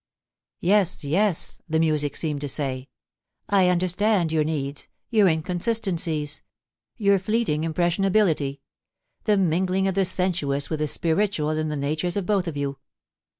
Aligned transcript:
* 0.31 0.59
Yes, 0.59 1.03
yes,' 1.03 1.61
the 1.69 1.79
music 1.79 2.15
seemed 2.15 2.41
to 2.41 2.47
say, 2.47 2.89
*I 3.47 3.69
understand 3.69 4.31
your 4.31 4.43
needs, 4.43 4.87
your 5.11 5.27
inconsistencies, 5.29 6.41
your 6.97 7.19
fleeting 7.19 7.61
impressionability— 7.63 8.61
the 9.25 9.37
mingling 9.37 9.87
of 9.87 9.93
the 9.93 10.05
sensuous 10.05 10.71
with 10.71 10.79
the 10.79 10.87
spiritual 10.87 11.51
in 11.51 11.69
the 11.69 11.77
natures 11.77 12.17
of 12.17 12.25
both 12.25 12.47
of 12.47 12.57
you. 12.57 12.79